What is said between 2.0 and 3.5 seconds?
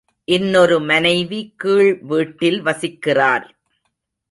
வீட்டில் வசிக்கிறார்.